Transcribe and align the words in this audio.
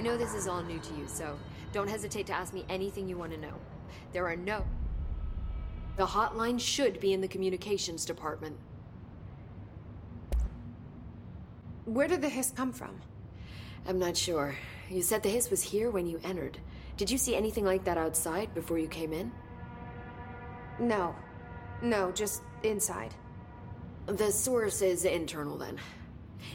I 0.00 0.02
know 0.02 0.16
this 0.16 0.32
is 0.32 0.48
all 0.48 0.62
new 0.62 0.78
to 0.78 0.94
you, 0.94 1.06
so 1.06 1.38
don't 1.74 1.86
hesitate 1.86 2.26
to 2.28 2.32
ask 2.32 2.54
me 2.54 2.64
anything 2.70 3.06
you 3.06 3.18
want 3.18 3.32
to 3.32 3.38
know. 3.38 3.52
There 4.12 4.26
are 4.26 4.34
no. 4.34 4.64
The 5.98 6.06
hotline 6.06 6.58
should 6.58 7.00
be 7.00 7.12
in 7.12 7.20
the 7.20 7.28
communications 7.28 8.06
department. 8.06 8.56
Where 11.84 12.08
did 12.08 12.22
the 12.22 12.30
hiss 12.30 12.50
come 12.50 12.72
from? 12.72 12.98
I'm 13.86 13.98
not 13.98 14.16
sure. 14.16 14.56
You 14.88 15.02
said 15.02 15.22
the 15.22 15.28
hiss 15.28 15.50
was 15.50 15.62
here 15.62 15.90
when 15.90 16.06
you 16.06 16.18
entered. 16.24 16.56
Did 16.96 17.10
you 17.10 17.18
see 17.18 17.36
anything 17.36 17.66
like 17.66 17.84
that 17.84 17.98
outside 17.98 18.54
before 18.54 18.78
you 18.78 18.88
came 18.88 19.12
in? 19.12 19.30
No. 20.78 21.14
No, 21.82 22.10
just 22.10 22.40
inside. 22.62 23.14
The 24.06 24.32
source 24.32 24.80
is 24.80 25.04
internal 25.04 25.58
then. 25.58 25.78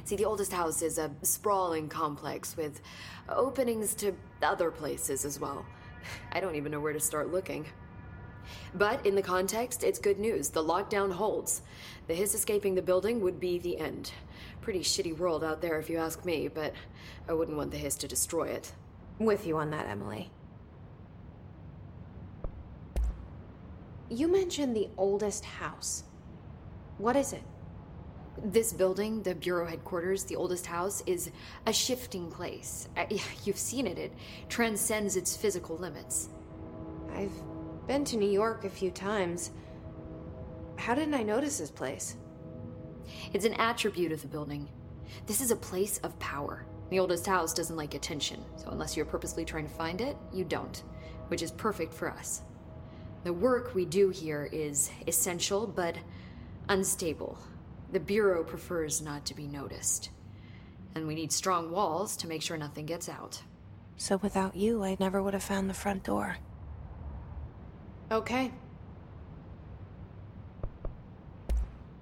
See, 0.03 0.16
the 0.16 0.25
oldest 0.25 0.52
house 0.52 0.81
is 0.81 0.98
a 0.98 1.12
sprawling 1.21 1.89
complex 1.89 2.55
with 2.57 2.81
openings 3.30 3.95
to 3.95 4.13
other 4.41 4.71
places 4.71 5.25
as 5.25 5.39
well. 5.39 5.66
I 6.31 6.39
don't 6.39 6.55
even 6.55 6.71
know 6.71 6.80
where 6.80 6.94
to 6.94 6.99
start 6.99 7.31
looking. 7.31 7.66
But 8.75 9.05
in 9.05 9.16
the 9.16 9.21
context, 9.21 9.84
it's 9.84 9.99
good 9.99 10.20
news. 10.20 10.49
The 10.49 10.63
lockdown 10.63 11.11
holds. 11.11 11.61
The 12.08 12.13
Hiss 12.13 12.35
escaping 12.35 12.75
the 12.75 12.81
building 12.81 13.21
would 13.21 13.39
be 13.39 13.58
the 13.58 13.77
end. 13.80 14.11
Pretty 14.61 14.81
shitty 14.81 15.17
world 15.17 15.44
out 15.44 15.61
there, 15.61 15.80
if 15.80 15.89
you 15.89 15.97
ask 15.97 16.23
me, 16.25 16.47
but 16.47 16.73
I 17.27 17.33
wouldn't 17.33 17.58
want 17.58 17.72
the 17.72 17.77
Hiss 17.77 17.95
to 17.97 18.08
destroy 18.08 18.47
it. 18.49 18.72
With 19.17 19.47
you 19.47 19.58
on 19.58 19.72
that, 19.72 19.88
Emily. 19.88 20.30
You 24.09 24.27
mentioned 24.27 24.75
the 24.75 24.89
oldest 24.97 25.45
house. 25.45 26.03
What 26.97 27.16
is 27.16 27.33
it? 27.33 27.44
This 28.44 28.73
building, 28.73 29.22
the 29.23 29.33
Bureau 29.33 29.66
headquarters, 29.66 30.25
the 30.25 30.36
oldest 30.36 30.66
house, 30.66 31.02
is 31.05 31.31
a 31.66 31.73
shifting 31.73 32.30
place. 32.30 32.89
Uh, 32.97 33.05
you've 33.44 33.58
seen 33.58 33.88
it, 33.88 33.97
it 33.97 34.14
transcends 34.50 35.16
its 35.16 35.36
physical 35.36 35.77
limits. 35.77 36.30
I've 37.14 37.31
been 37.88 38.03
to 38.05 38.17
New 38.17 38.30
York 38.30 38.66
a 38.66 38.69
few 38.69 38.92
times. 38.92 39.52
How 40.77 40.94
didn't 40.94 41.14
I 41.14 41.23
notice 41.23 41.59
this 41.59 41.72
place? 41.72 42.17
It's 43.33 43.45
an 43.45 43.53
attribute 43.53 44.11
of 44.11 44.22
the 44.22 44.27
building. 44.27 44.67
This 45.27 45.39
is 45.39 45.52
a 45.52 45.55
place 45.55 45.99
of 45.99 46.17
power. 46.20 46.66
The 46.89 46.99
oldest 46.99 47.25
house 47.25 47.53
doesn't 47.53 47.75
like 47.75 47.94
attention, 47.94 48.44
so 48.58 48.70
unless 48.70 48.95
you're 48.95 49.05
purposely 49.05 49.45
trying 49.45 49.67
to 49.67 49.73
find 49.73 50.02
it, 50.02 50.17
you 50.33 50.44
don't, 50.44 50.83
which 51.30 51.42
is 51.42 51.52
perfect 51.52 51.94
for 51.94 52.09
us. 52.09 52.42
The 53.23 53.33
work 53.33 53.73
we 53.73 53.86
do 53.86 54.09
here 54.09 54.49
is 54.52 54.92
essential 55.08 55.66
but 55.66 55.95
unstable. 56.70 57.38
The 57.96 58.02
Bureau 58.02 58.44
prefers 58.44 59.02
not 59.02 59.24
to 59.28 59.34
be 59.34 59.48
noticed. 59.48 60.10
And 60.96 61.08
we 61.08 61.16
need 61.16 61.32
strong 61.32 61.72
walls 61.72 62.18
to 62.18 62.28
make 62.28 62.42
sure 62.42 62.58
nothing 62.58 62.86
gets 62.86 63.08
out. 63.08 63.42
So 63.96 64.18
without 64.18 64.58
you, 64.58 64.84
I 64.84 64.98
never 65.00 65.24
would 65.24 65.34
have 65.34 65.44
found 65.44 65.70
the 65.70 65.74
front 65.74 66.04
door. 66.04 66.36
Okay. 68.12 68.52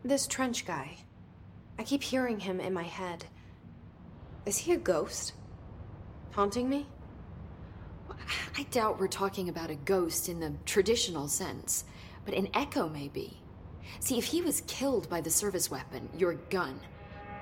This 0.03 0.25
trench 0.25 0.65
guy. 0.65 0.97
I 1.77 1.83
keep 1.83 2.01
hearing 2.01 2.39
him 2.39 2.59
in 2.59 2.73
my 2.73 2.85
head. 2.85 3.25
Is 4.47 4.57
he 4.57 4.71
a 4.71 4.77
ghost? 4.77 5.33
Haunting 6.31 6.67
me? 6.67 6.87
I 8.57 8.63
doubt 8.71 8.99
we're 8.99 9.07
talking 9.07 9.47
about 9.47 9.69
a 9.69 9.75
ghost 9.75 10.27
in 10.27 10.39
the 10.39 10.53
traditional 10.65 11.27
sense, 11.27 11.83
but 12.25 12.33
an 12.33 12.47
echo 12.55 12.89
maybe. 12.89 13.42
See, 13.99 14.17
if 14.17 14.25
he 14.25 14.41
was 14.41 14.61
killed 14.67 15.09
by 15.09 15.21
the 15.21 15.29
service 15.29 15.69
weapon, 15.69 16.09
your 16.17 16.33
gun, 16.49 16.79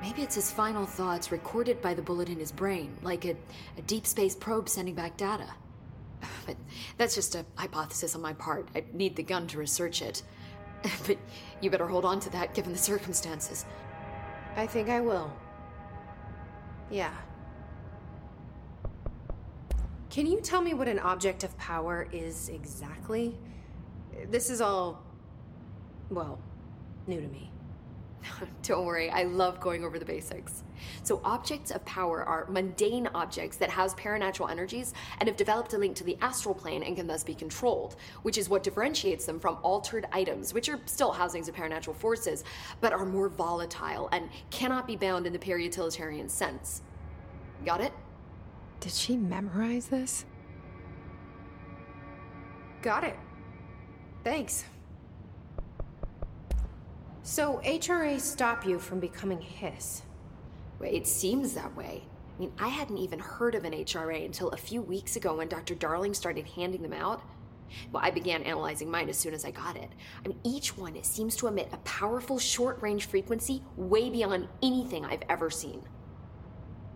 maybe 0.01 0.21
it's 0.21 0.35
his 0.35 0.51
final 0.51 0.85
thoughts 0.85 1.31
recorded 1.31 1.81
by 1.81 1.93
the 1.93 2.01
bullet 2.01 2.29
in 2.29 2.39
his 2.39 2.51
brain, 2.51 2.97
like 3.01 3.25
a, 3.25 3.35
a 3.77 3.81
deep 3.87 4.05
space 4.07 4.35
probe 4.35 4.69
sending 4.69 4.95
back 4.95 5.17
data. 5.17 5.47
But 6.45 6.57
that's 6.97 7.15
just 7.15 7.35
a 7.35 7.45
hypothesis 7.55 8.15
on 8.15 8.21
my 8.21 8.33
part. 8.33 8.67
I 8.75 8.83
need 8.93 9.15
the 9.15 9.23
gun 9.23 9.47
to 9.47 9.57
research 9.57 10.01
it. 10.01 10.23
But 11.07 11.17
you 11.61 11.69
better 11.69 11.87
hold 11.87 12.05
on 12.05 12.19
to 12.21 12.29
that 12.31 12.53
given 12.55 12.71
the 12.71 12.79
circumstances. 12.79 13.65
I 14.55 14.67
think 14.67 14.89
I 14.89 15.01
will. 15.01 15.31
Yeah. 16.89 17.13
Can 20.09 20.25
you 20.25 20.41
tell 20.41 20.61
me 20.61 20.73
what 20.73 20.89
an 20.89 20.99
object 20.99 21.45
of 21.45 21.57
power 21.57 22.07
is 22.11 22.49
exactly? 22.49 23.37
This 24.29 24.49
is 24.49 24.59
all. 24.59 25.01
Well, 26.11 26.37
new 27.07 27.21
to 27.21 27.27
me. 27.27 27.49
Don't 28.63 28.85
worry, 28.85 29.09
I 29.09 29.23
love 29.23 29.59
going 29.59 29.83
over 29.83 29.97
the 29.97 30.05
basics. 30.05 30.63
So, 31.03 31.21
objects 31.23 31.71
of 31.71 31.83
power 31.85 32.23
are 32.23 32.45
mundane 32.49 33.07
objects 33.15 33.57
that 33.57 33.69
house 33.69 33.93
paranatural 33.95 34.49
energies 34.49 34.93
and 35.19 35.27
have 35.27 35.37
developed 35.37 35.73
a 35.73 35.77
link 35.77 35.95
to 35.97 36.03
the 36.03 36.17
astral 36.21 36.53
plane 36.53 36.83
and 36.83 36.95
can 36.95 37.07
thus 37.07 37.23
be 37.23 37.33
controlled, 37.33 37.95
which 38.23 38.37
is 38.37 38.49
what 38.49 38.63
differentiates 38.63 39.25
them 39.25 39.39
from 39.39 39.57
altered 39.63 40.07
items, 40.11 40.53
which 40.53 40.69
are 40.69 40.79
still 40.85 41.11
housings 41.11 41.47
of 41.47 41.55
paranatural 41.55 41.95
forces, 41.95 42.43
but 42.81 42.93
are 42.93 43.05
more 43.05 43.29
volatile 43.29 44.09
and 44.11 44.29
cannot 44.49 44.85
be 44.85 44.95
bound 44.95 45.25
in 45.25 45.33
the 45.33 45.39
peri-utilitarian 45.39 46.29
sense. 46.29 46.81
Got 47.65 47.81
it? 47.81 47.93
Did 48.79 48.91
she 48.91 49.15
memorize 49.15 49.87
this? 49.87 50.25
Got 52.81 53.03
it. 53.03 53.15
Thanks. 54.23 54.65
So, 57.23 57.61
HRA 57.63 58.19
stop 58.19 58.65
you 58.65 58.79
from 58.79 58.99
becoming 58.99 59.41
Hiss? 59.41 60.01
It 60.81 61.05
seems 61.05 61.53
that 61.53 61.75
way. 61.75 62.03
I 62.35 62.39
mean, 62.39 62.51
I 62.59 62.67
hadn't 62.67 62.97
even 62.97 63.19
heard 63.19 63.53
of 63.53 63.63
an 63.63 63.73
HRA 63.73 64.25
until 64.25 64.49
a 64.49 64.57
few 64.57 64.81
weeks 64.81 65.15
ago 65.15 65.35
when 65.35 65.47
Dr. 65.47 65.75
Darling 65.75 66.15
started 66.15 66.47
handing 66.47 66.81
them 66.81 66.93
out. 66.93 67.21
Well, 67.91 68.03
I 68.03 68.09
began 68.09 68.41
analyzing 68.41 68.89
mine 68.89 69.07
as 69.07 69.17
soon 69.17 69.35
as 69.35 69.45
I 69.45 69.51
got 69.51 69.77
it. 69.77 69.89
I 70.25 70.27
mean, 70.27 70.39
each 70.43 70.75
one 70.75 71.01
seems 71.03 71.35
to 71.37 71.47
emit 71.47 71.69
a 71.71 71.77
powerful 71.77 72.39
short 72.39 72.81
range 72.81 73.05
frequency 73.05 73.63
way 73.77 74.09
beyond 74.09 74.47
anything 74.63 75.05
I've 75.05 75.23
ever 75.29 75.49
seen. 75.49 75.83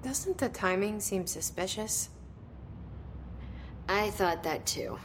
Doesn't 0.01 0.39
the 0.39 0.49
timing 0.49 0.99
seem 0.99 1.27
suspicious? 1.27 2.09
I 3.87 4.09
thought 4.09 4.43
that 4.43 4.65
too. 4.65 4.97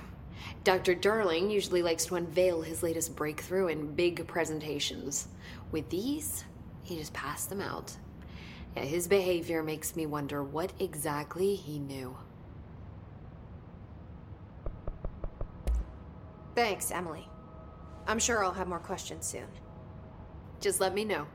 Dr. 0.65 0.95
Darling 0.95 1.51
usually 1.51 1.83
likes 1.83 2.07
to 2.07 2.17
unveil 2.17 2.63
his 2.63 2.83
latest 2.83 3.17
breakthrough 3.17 3.69
in 3.69 3.95
big 3.95 4.27
presentations. 4.27 5.29
With 5.73 5.89
these, 5.91 6.45
he 6.83 6.97
just 6.97 7.13
passed 7.13 7.49
them 7.49 7.61
out. 7.61 7.97
Yeah, 8.77 8.85
his 8.85 9.09
behavior 9.09 9.63
makes 9.63 9.97
me 9.97 10.07
wonder 10.07 10.43
what 10.43 10.73
exactly 10.79 11.55
he 11.55 11.79
knew. 11.79 12.17
Thanks, 16.55 16.91
Emily. 16.91 17.27
I'm 18.07 18.19
sure 18.19 18.45
I'll 18.45 18.53
have 18.53 18.69
more 18.69 18.79
questions 18.79 19.27
soon. 19.27 19.47
Just 20.61 20.81
let 20.81 20.95
me 20.95 21.05
know. 21.05 21.27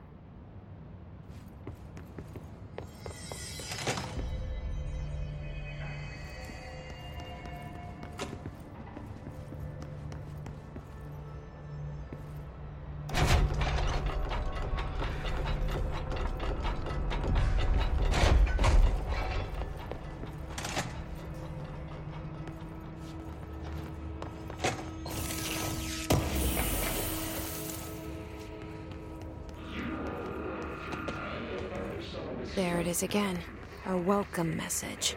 Again. 33.03 33.39
A 33.85 33.97
welcome 33.97 34.55
message. 34.55 35.15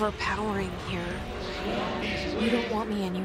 Overpowering 0.00 0.72
here. 0.88 1.20
You 2.40 2.50
don't 2.50 2.70
want 2.70 2.88
me 2.88 3.04
near 3.10 3.19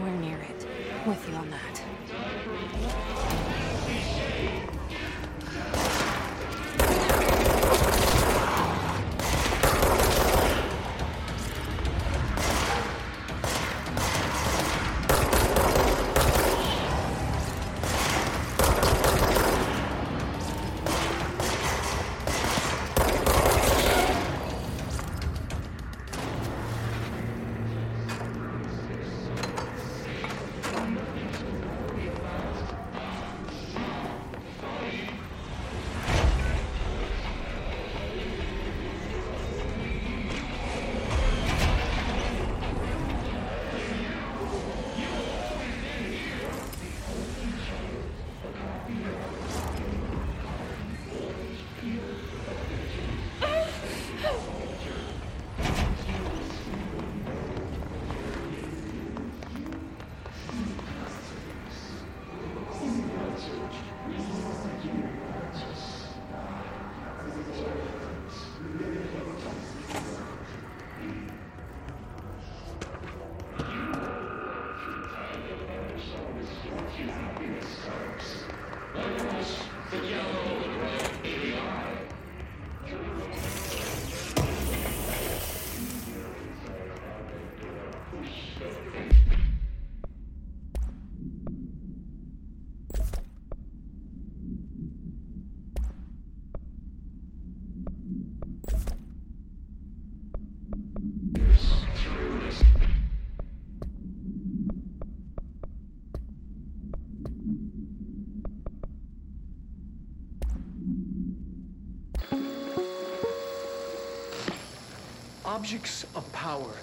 objects 115.56 116.06
of 116.16 116.30
power 116.34 116.74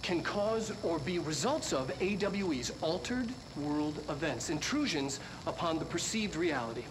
can 0.00 0.22
cause 0.22 0.72
or 0.82 0.98
be 0.98 1.18
results 1.18 1.74
of 1.74 1.92
AWE's 2.00 2.72
altered 2.80 3.28
world 3.54 4.02
events, 4.08 4.48
intrusions 4.48 5.20
upon 5.46 5.78
the 5.78 5.84
perceived 5.84 6.34
reality. 6.34 6.84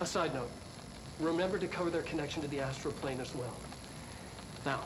A 0.00 0.06
side 0.06 0.34
note, 0.34 0.50
remember 1.18 1.58
to 1.58 1.66
cover 1.66 1.88
their 1.88 2.02
connection 2.02 2.42
to 2.42 2.48
the 2.48 2.60
astral 2.60 2.92
plane 2.92 3.20
as 3.20 3.34
well. 3.34 3.56
Now, 4.66 4.80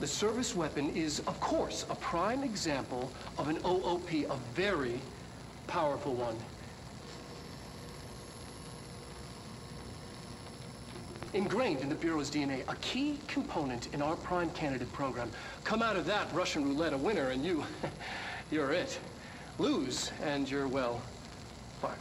the 0.00 0.06
service 0.06 0.56
weapon 0.56 0.96
is, 0.96 1.18
of 1.26 1.38
course, 1.38 1.84
a 1.90 1.94
prime 1.94 2.42
example 2.42 3.12
of 3.36 3.48
an 3.48 3.58
OOP, 3.58 4.10
a 4.10 4.36
very 4.54 4.98
powerful 5.66 6.14
one. 6.14 6.36
Ingrained 11.38 11.80
in 11.80 11.88
the 11.88 11.94
Bureau's 11.94 12.30
DNA, 12.30 12.68
a 12.68 12.74
key 12.76 13.16
component 13.28 13.94
in 13.94 14.02
our 14.02 14.16
prime 14.16 14.50
candidate 14.50 14.92
program. 14.92 15.30
Come 15.62 15.82
out 15.82 15.96
of 15.96 16.04
that 16.06 16.26
Russian 16.34 16.64
roulette 16.64 16.92
a 16.92 16.98
winner, 16.98 17.28
and 17.28 17.44
you, 17.44 17.64
you're 18.50 18.72
it. 18.72 18.98
Lose, 19.58 20.10
and 20.24 20.50
you're, 20.50 20.66
well, 20.66 21.00
fired. 21.80 21.96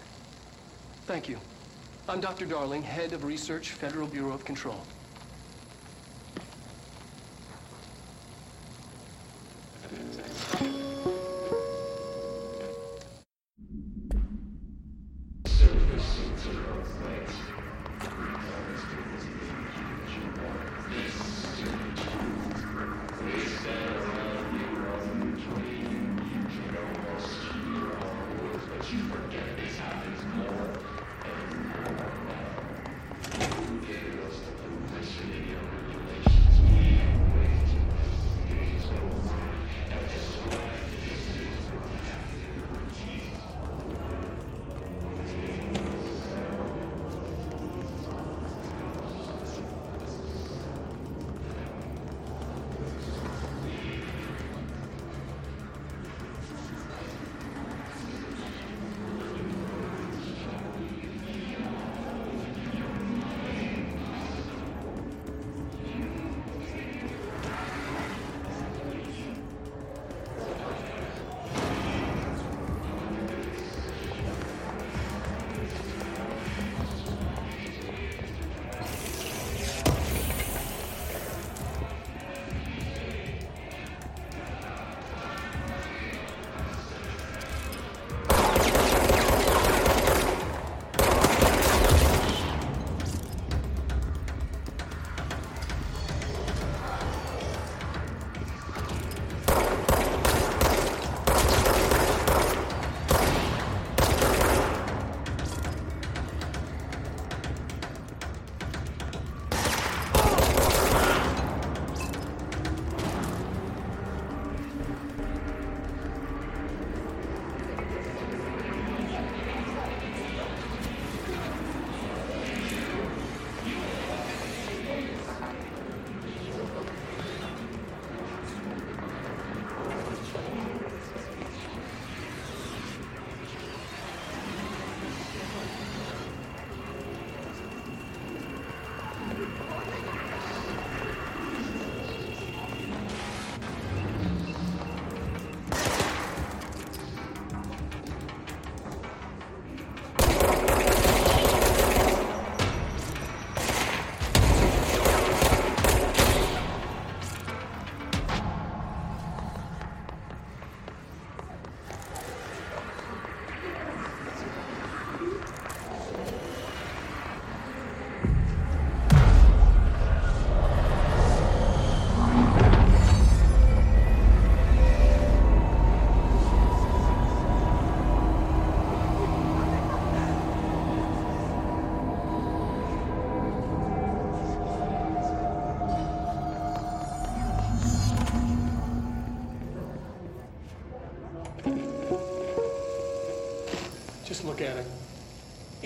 Thank 1.06 1.30
you. 1.30 1.40
I'm 2.10 2.20
Dr. 2.20 2.48
Darling, 2.48 2.82
head 2.82 3.14
of 3.14 3.24
research, 3.24 3.70
Federal 3.70 4.08
Bureau 4.08 4.34
of 4.34 4.44
Control. 4.44 4.82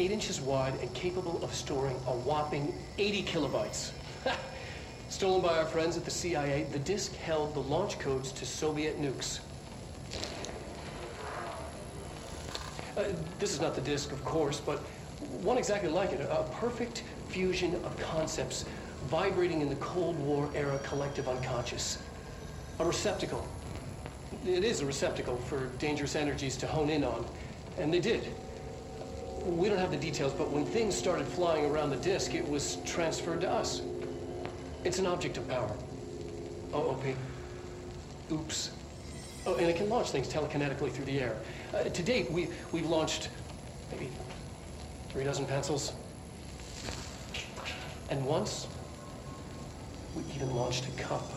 8 0.01 0.09
inches 0.09 0.41
wide 0.41 0.73
and 0.81 0.91
capable 0.95 1.39
of 1.43 1.53
storing 1.53 1.95
a 2.07 2.11
whopping 2.11 2.73
80 2.97 3.21
kilobytes. 3.21 3.91
Stolen 5.09 5.43
by 5.43 5.55
our 5.59 5.65
friends 5.65 5.95
at 5.95 6.05
the 6.05 6.09
CIA, 6.09 6.63
the 6.71 6.79
disk 6.79 7.15
held 7.17 7.53
the 7.53 7.59
launch 7.59 7.99
codes 7.99 8.31
to 8.31 8.43
Soviet 8.43 8.99
nukes. 8.99 9.41
Uh, 12.97 13.03
this 13.37 13.53
is 13.53 13.61
not 13.61 13.75
the 13.75 13.81
disk, 13.81 14.11
of 14.11 14.25
course, 14.25 14.59
but 14.59 14.79
one 15.43 15.59
exactly 15.59 15.87
like 15.89 16.13
it, 16.13 16.21
a 16.21 16.45
perfect 16.53 17.03
fusion 17.27 17.75
of 17.85 17.95
concepts 17.99 18.65
vibrating 19.05 19.61
in 19.61 19.69
the 19.69 19.75
Cold 19.75 20.17
War 20.17 20.49
era 20.55 20.79
collective 20.79 21.29
unconscious. 21.29 21.99
A 22.79 22.85
receptacle. 22.85 23.47
It 24.47 24.63
is 24.63 24.81
a 24.81 24.85
receptacle 24.87 25.37
for 25.37 25.67
dangerous 25.77 26.15
energies 26.15 26.57
to 26.57 26.65
hone 26.65 26.89
in 26.89 27.03
on, 27.03 27.23
and 27.77 27.93
they 27.93 27.99
did. 27.99 28.33
We 29.45 29.69
don't 29.69 29.79
have 29.79 29.91
the 29.91 29.97
details, 29.97 30.33
but 30.33 30.51
when 30.51 30.65
things 30.65 30.95
started 30.95 31.25
flying 31.25 31.65
around 31.65 31.89
the 31.89 31.95
disk, 31.97 32.35
it 32.35 32.47
was 32.47 32.77
transferred 32.85 33.41
to 33.41 33.49
us. 33.49 33.81
It's 34.83 34.99
an 34.99 35.07
object 35.07 35.37
of 35.37 35.47
power. 35.47 35.75
OOP. 36.75 37.15
Oops. 38.31 38.71
Oh, 39.47 39.55
and 39.55 39.67
it 39.67 39.75
can 39.75 39.89
launch 39.89 40.11
things 40.11 40.27
telekinetically 40.27 40.91
through 40.91 41.05
the 41.05 41.19
air. 41.19 41.35
Uh, 41.73 41.83
to 41.83 42.03
date, 42.03 42.31
we, 42.31 42.49
we've 42.71 42.85
launched 42.85 43.29
maybe 43.91 44.09
three 45.09 45.23
dozen 45.23 45.45
pencils. 45.45 45.93
And 48.09 48.23
once, 48.25 48.67
we 50.15 50.23
even 50.35 50.55
launched 50.55 50.87
a 50.87 50.91
cup. 50.91 51.31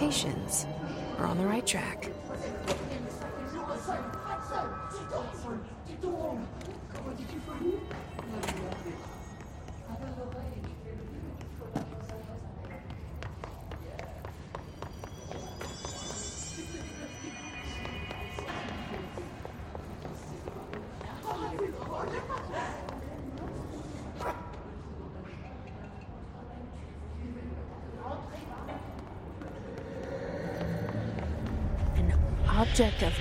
Communications. 0.00 0.66
We're 1.18 1.26
on 1.26 1.36
the 1.36 1.44
right 1.44 1.66
track. 1.66 1.99
Object 32.80 33.19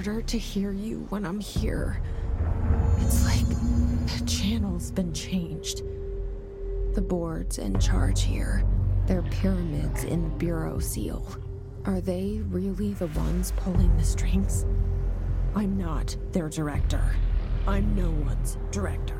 harder 0.00 0.22
to 0.22 0.38
hear 0.38 0.72
you 0.72 1.06
when 1.10 1.26
I'm 1.26 1.40
here. 1.40 2.00
It's 3.00 3.22
like 3.22 3.46
the 3.46 4.24
channel's 4.24 4.90
been 4.90 5.12
changed. 5.12 5.82
The 6.94 7.02
board's 7.02 7.58
in 7.58 7.78
charge 7.78 8.22
here. 8.22 8.64
They're 9.04 9.20
pyramids 9.24 10.04
in 10.04 10.22
the 10.22 10.30
Bureau 10.36 10.78
seal. 10.78 11.26
Are 11.84 12.00
they 12.00 12.40
really 12.48 12.94
the 12.94 13.08
ones 13.08 13.52
pulling 13.58 13.94
the 13.98 14.02
strings? 14.02 14.64
I'm 15.54 15.76
not 15.76 16.16
their 16.32 16.48
director. 16.48 17.14
I'm 17.66 17.94
no 17.94 18.10
one's 18.24 18.56
director. 18.70 19.19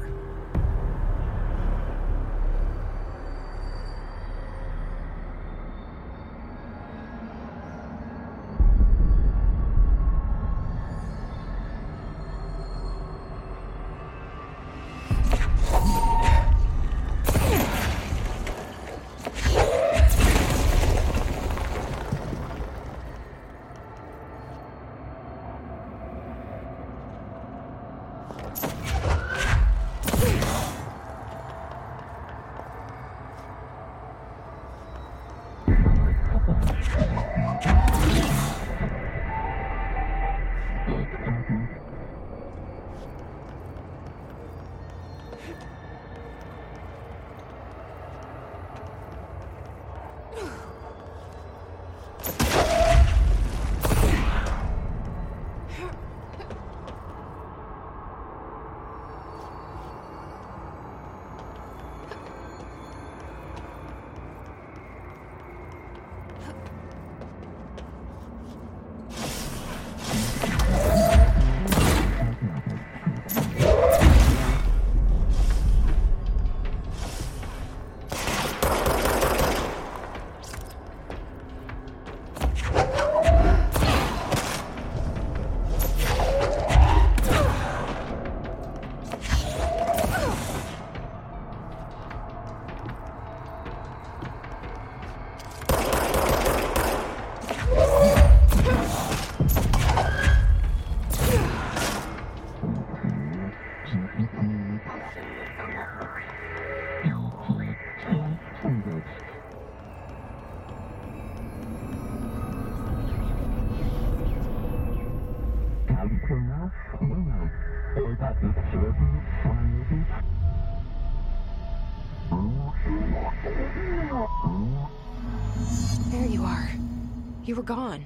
Were 127.60 127.66
gone. 127.66 128.02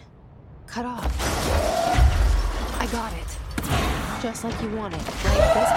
Cut 0.66 0.84
off. 0.84 1.06
I 2.80 2.86
got 2.90 3.12
it. 3.12 3.38
Just 4.20 4.42
like 4.42 4.60
you 4.60 4.68
wanted, 4.70 4.98
right? 4.98 5.54
This 5.54 5.70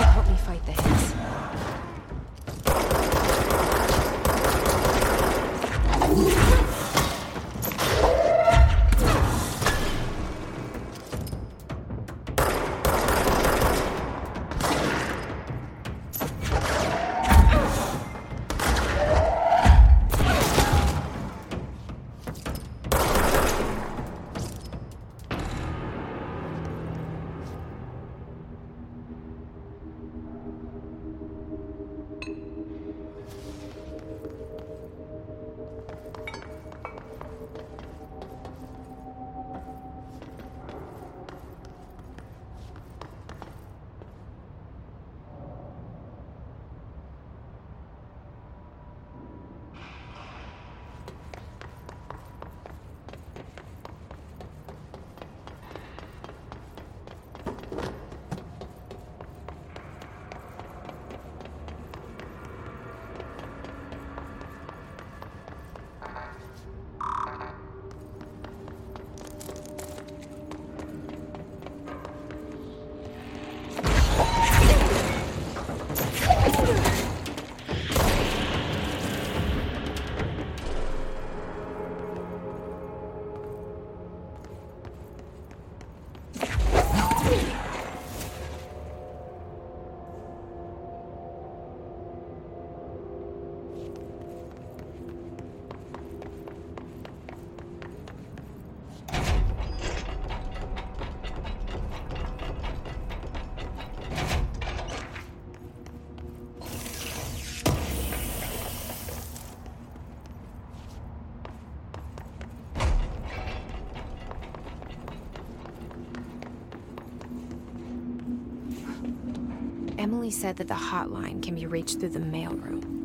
Emily 120.27 120.41
said 120.41 120.57
that 120.57 120.67
the 120.67 120.73
hotline 120.73 121.41
can 121.41 121.55
be 121.55 121.65
reached 121.65 122.01
through 122.01 122.09
the 122.09 122.19
mailroom. 122.19 122.96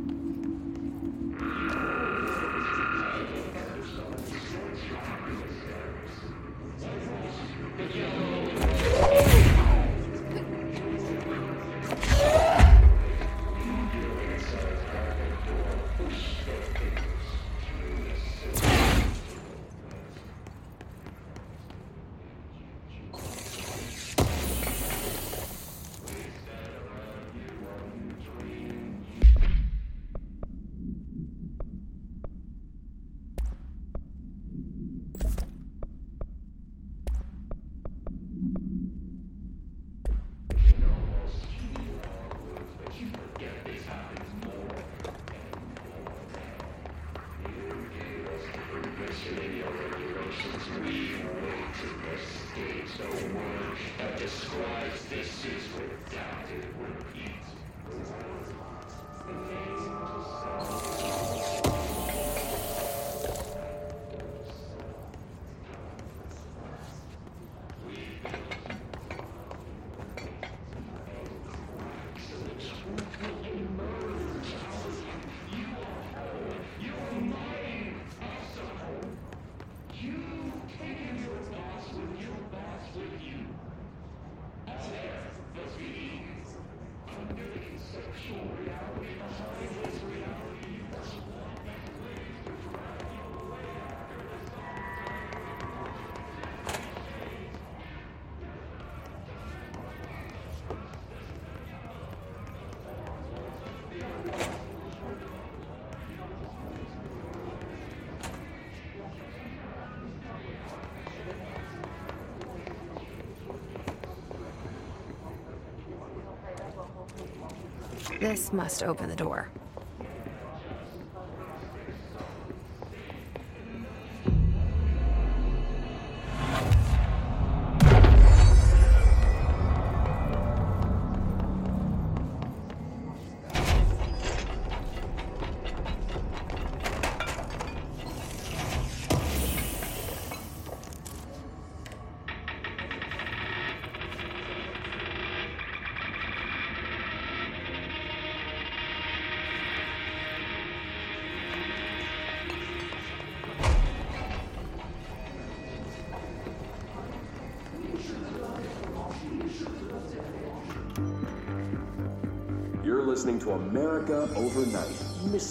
This 118.22 118.52
must 118.52 118.84
open 118.84 119.08
the 119.08 119.16
door. 119.16 119.48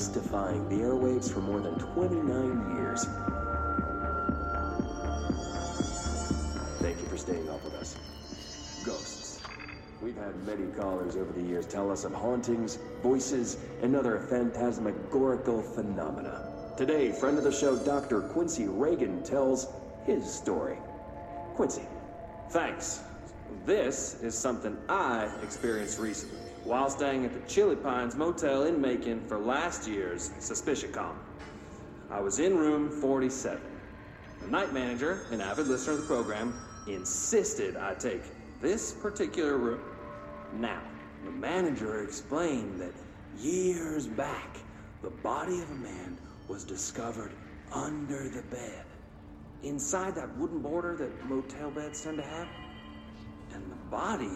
Mystifying 0.01 0.67
the 0.67 0.77
airwaves 0.77 1.31
for 1.31 1.41
more 1.41 1.59
than 1.59 1.75
29 1.75 2.75
years. 2.75 3.05
Thank 6.79 6.99
you 6.99 7.07
for 7.07 7.17
staying 7.17 7.47
up 7.47 7.63
with 7.63 7.75
us. 7.75 7.95
Ghosts. 8.83 9.41
We've 10.01 10.17
had 10.17 10.35
many 10.43 10.71
callers 10.71 11.15
over 11.15 11.31
the 11.33 11.43
years 11.43 11.67
tell 11.67 11.91
us 11.91 12.03
of 12.03 12.13
hauntings, 12.13 12.79
voices, 13.03 13.57
and 13.83 13.95
other 13.95 14.19
phantasmagorical 14.21 15.61
phenomena. 15.61 16.73
Today, 16.77 17.11
friend 17.11 17.37
of 17.37 17.43
the 17.43 17.51
show, 17.51 17.77
Dr. 17.77 18.21
Quincy 18.21 18.67
Reagan, 18.67 19.21
tells 19.21 19.67
his 20.07 20.25
story. 20.27 20.79
Quincy. 21.53 21.83
Thanks. 22.49 23.03
This 23.65 24.19
is 24.23 24.35
something 24.35 24.75
I 24.89 25.31
experienced 25.43 25.99
recently 25.99 26.39
while 26.63 26.89
staying 26.89 27.25
at 27.25 27.33
the 27.33 27.47
Chili 27.47 27.75
Pines 27.75 28.15
Motel 28.15 28.63
in 28.63 28.81
Macon 28.81 29.23
for 29.27 29.37
last 29.37 29.87
year's 29.87 30.29
SuspiciaCon. 30.39 31.13
I 32.09 32.19
was 32.19 32.39
in 32.39 32.57
room 32.57 32.89
47. 32.89 33.61
The 34.41 34.47
night 34.47 34.73
manager, 34.73 35.27
an 35.29 35.41
avid 35.41 35.67
listener 35.67 35.93
of 35.93 36.01
the 36.01 36.07
program, 36.07 36.59
insisted 36.87 37.77
I 37.77 37.93
take 37.93 38.23
this 38.61 38.93
particular 38.93 39.57
room. 39.57 39.81
Now, 40.53 40.81
the 41.23 41.31
manager 41.31 42.03
explained 42.03 42.81
that 42.81 42.93
years 43.37 44.07
back, 44.07 44.57
the 45.03 45.11
body 45.11 45.61
of 45.61 45.69
a 45.69 45.75
man 45.75 46.17
was 46.47 46.63
discovered 46.63 47.33
under 47.71 48.27
the 48.27 48.41
bed, 48.41 48.85
inside 49.61 50.15
that 50.15 50.35
wooden 50.37 50.59
border 50.59 50.95
that 50.95 51.25
motel 51.29 51.69
beds 51.69 52.01
tend 52.01 52.17
to 52.17 52.23
have. 52.23 52.47
Body 53.91 54.31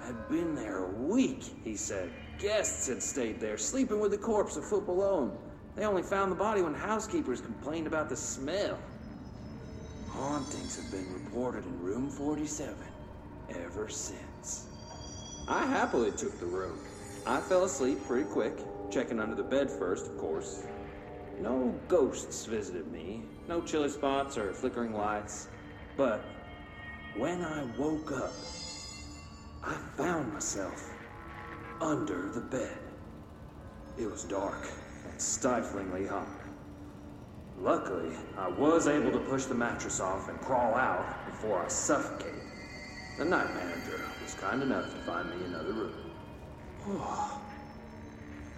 had 0.00 0.28
been 0.28 0.54
there 0.54 0.84
a 0.84 0.88
week, 0.88 1.42
he 1.64 1.74
said. 1.74 2.12
Guests 2.38 2.86
had 2.86 3.02
stayed 3.02 3.40
there, 3.40 3.58
sleeping 3.58 3.98
with 3.98 4.12
the 4.12 4.18
corpse 4.18 4.56
a 4.56 4.62
foot 4.62 4.86
below 4.86 5.26
them. 5.26 5.38
They 5.74 5.84
only 5.84 6.02
found 6.02 6.30
the 6.30 6.36
body 6.36 6.62
when 6.62 6.74
housekeepers 6.74 7.40
complained 7.40 7.88
about 7.88 8.08
the 8.08 8.16
smell. 8.16 8.78
Hauntings 10.10 10.76
have 10.76 10.90
been 10.92 11.12
reported 11.12 11.64
in 11.64 11.82
room 11.82 12.08
47 12.08 12.76
ever 13.50 13.88
since. 13.88 14.68
I 15.48 15.66
happily 15.66 16.12
took 16.12 16.38
the 16.38 16.46
room. 16.46 16.78
I 17.26 17.40
fell 17.40 17.64
asleep 17.64 17.98
pretty 18.06 18.30
quick, 18.30 18.58
checking 18.92 19.18
under 19.18 19.34
the 19.34 19.42
bed 19.42 19.70
first, 19.70 20.06
of 20.06 20.18
course. 20.18 20.62
No 21.40 21.80
ghosts 21.88 22.46
visited 22.46 22.90
me, 22.92 23.24
no 23.48 23.60
chilly 23.60 23.88
spots 23.88 24.38
or 24.38 24.52
flickering 24.52 24.94
lights. 24.94 25.48
But 25.96 26.24
when 27.16 27.42
I 27.42 27.64
woke 27.76 28.12
up, 28.12 28.32
I 29.62 29.74
found 29.96 30.32
myself 30.32 30.90
under 31.80 32.30
the 32.30 32.40
bed. 32.40 32.78
It 33.98 34.10
was 34.10 34.24
dark 34.24 34.68
and 35.10 35.20
stiflingly 35.20 36.06
hot. 36.06 36.28
Luckily, 37.60 38.16
I 38.38 38.48
was 38.48 38.88
able 38.88 39.12
to 39.12 39.18
push 39.18 39.44
the 39.44 39.54
mattress 39.54 40.00
off 40.00 40.28
and 40.28 40.40
crawl 40.40 40.74
out 40.74 41.26
before 41.26 41.62
I 41.62 41.68
suffocated. 41.68 42.40
The 43.18 43.24
night 43.26 43.54
manager 43.54 44.00
was 44.22 44.34
kind 44.34 44.62
enough 44.62 44.90
to 44.90 45.00
find 45.02 45.28
me 45.28 45.44
another 45.46 45.72
room. 45.72 45.94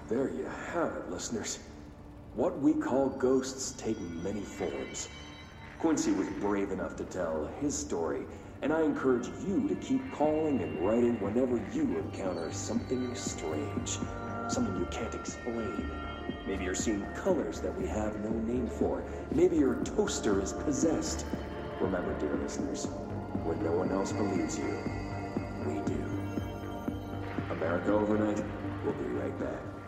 There 0.09 0.31
you 0.31 0.47
have 0.73 0.95
it, 0.97 1.11
listeners. 1.11 1.59
What 2.35 2.61
we 2.61 2.75
call 2.75 3.09
ghosts 3.09 3.73
take 3.73 3.99
many 4.23 4.43
forms. 4.43 5.09
Quincy 5.79 6.13
was 6.13 6.29
brave 6.29 6.71
enough 6.71 6.97
to 6.97 7.05
tell 7.05 7.47
his 7.61 7.77
story, 7.77 8.23
and 8.63 8.73
I 8.73 8.83
encourage 8.83 9.27
you 9.45 9.69
to 9.69 9.75
keep 9.77 10.13
calling 10.13 10.63
and 10.63 10.79
writing 10.79 11.21
whenever 11.21 11.61
you 11.73 11.99
encounter 11.99 12.51
something 12.53 13.13
strange, 13.15 13.99
something 14.49 14.77
you 14.79 14.87
can't 14.87 15.15
explain. 15.15 15.91
Maybe 16.47 16.65
you're 16.65 16.75
seeing 16.75 17.05
colors 17.17 17.61
that 17.61 17.77
we 17.77 17.89
have 17.89 18.21
no 18.21 18.31
name 18.31 18.69
for. 18.69 19.05
Maybe 19.35 19.57
your 19.57 19.75
toaster 19.83 20.41
is 20.41 20.53
possessed. 20.53 21.27
Remember, 21.81 22.17
dear 22.21 22.37
listeners, 22.37 22.87
when 23.45 23.63
no 23.65 23.73
one 23.73 23.91
else 23.91 24.13
believes 24.13 24.57
you, 24.57 24.79
we 25.67 25.75
do. 25.85 25.99
America 27.51 27.93
Overnight, 27.93 28.45
we'll 28.85 28.95
be 28.95 29.05
right 29.07 29.37
back. 29.41 29.82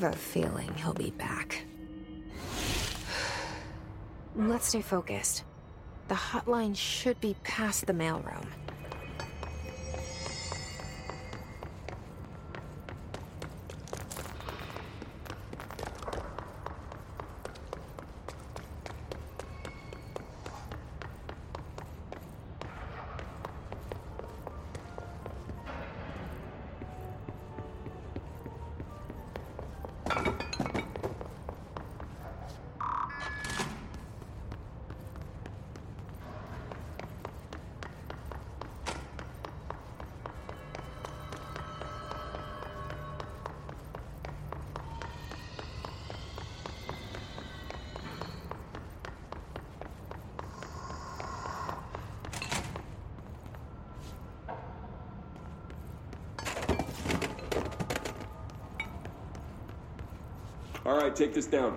Have 0.00 0.14
a 0.14 0.16
feeling 0.16 0.72
he'll 0.74 0.94
be 0.94 1.10
back. 1.10 1.64
Let's 4.36 4.68
stay 4.68 4.80
focused. 4.80 5.44
The 6.08 6.14
hotline 6.14 6.76
should 6.76 7.20
be 7.20 7.36
past 7.44 7.86
the 7.86 7.92
mailroom. 7.92 8.39
Right, 61.02 61.14
take 61.14 61.34
this 61.34 61.46
down. 61.46 61.76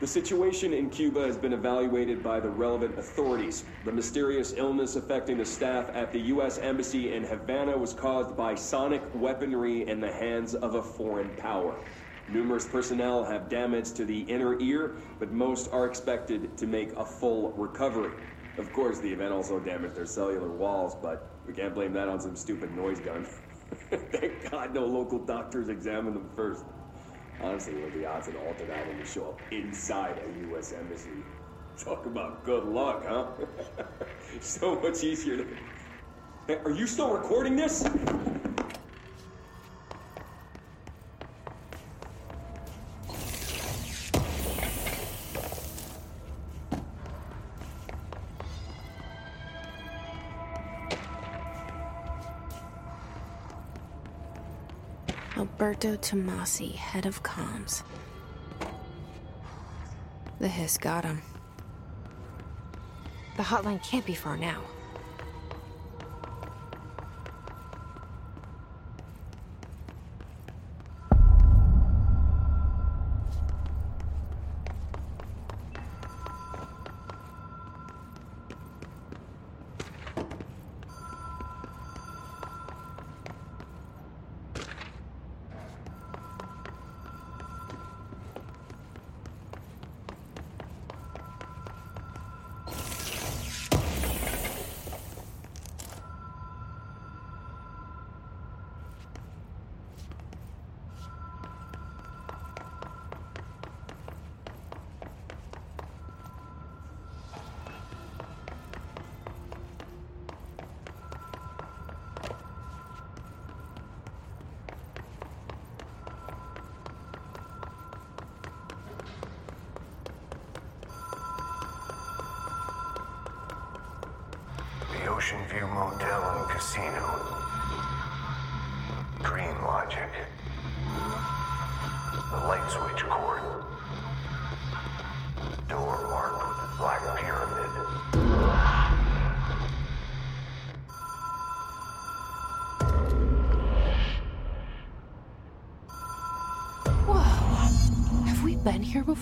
The 0.00 0.06
situation 0.06 0.72
in 0.72 0.90
Cuba 0.90 1.20
has 1.20 1.38
been 1.38 1.52
evaluated 1.52 2.22
by 2.22 2.40
the 2.40 2.48
relevant 2.48 2.98
authorities. 2.98 3.64
The 3.84 3.92
mysterious 3.92 4.52
illness 4.56 4.96
affecting 4.96 5.38
the 5.38 5.44
staff 5.44 5.88
at 5.94 6.12
the 6.12 6.20
U.S. 6.20 6.58
Embassy 6.58 7.14
in 7.14 7.22
Havana 7.24 7.76
was 7.78 7.94
caused 7.94 8.36
by 8.36 8.54
sonic 8.54 9.02
weaponry 9.14 9.86
in 9.88 10.00
the 10.00 10.12
hands 10.12 10.54
of 10.54 10.74
a 10.74 10.82
foreign 10.82 11.30
power. 11.36 11.84
Numerous 12.26 12.66
personnel 12.66 13.24
have 13.24 13.48
damage 13.48 13.92
to 13.92 14.04
the 14.04 14.20
inner 14.22 14.58
ear, 14.60 14.96
but 15.18 15.30
most 15.32 15.70
are 15.70 15.86
expected 15.86 16.56
to 16.58 16.66
make 16.66 16.92
a 16.94 17.04
full 17.04 17.52
recovery. 17.52 18.12
Of 18.56 18.72
course, 18.72 19.00
the 19.00 19.12
event 19.12 19.32
also 19.32 19.60
damaged 19.60 19.94
their 19.94 20.06
cellular 20.06 20.50
walls, 20.50 20.96
but 21.00 21.30
we 21.46 21.52
can't 21.52 21.74
blame 21.74 21.92
that 21.92 22.08
on 22.08 22.20
some 22.20 22.36
stupid 22.36 22.74
noise 22.74 23.00
gun. 23.00 23.26
Thank 23.90 24.50
God 24.50 24.74
no 24.74 24.86
local 24.86 25.18
doctors 25.18 25.68
examined 25.68 26.16
them 26.16 26.28
first. 26.34 26.64
Honestly, 27.40 27.74
what 27.74 27.88
are 27.88 27.98
the 27.98 28.06
odds 28.06 28.28
of 28.28 28.34
an 28.34 28.40
altered 28.40 28.70
item 28.70 28.98
will 28.98 29.04
show 29.04 29.28
up 29.28 29.52
inside 29.52 30.18
a 30.18 30.38
U.S. 30.40 30.72
embassy? 30.72 31.24
Talk 31.82 32.06
about 32.06 32.44
good 32.44 32.64
luck, 32.64 33.04
huh? 33.06 33.26
so 34.40 34.80
much 34.80 35.02
easier 35.02 35.38
to. 35.38 35.46
Are 36.64 36.70
you 36.70 36.86
still 36.86 37.12
recording 37.12 37.56
this? 37.56 37.84
Alberto 55.64 55.96
Tomasi, 55.96 56.74
head 56.74 57.06
of 57.06 57.22
comms. 57.22 57.82
The 60.38 60.46
hiss 60.46 60.76
got 60.76 61.06
him. 61.06 61.22
The 63.38 63.44
hotline 63.44 63.82
can't 63.82 64.04
be 64.04 64.12
far 64.12 64.36
now. 64.36 64.60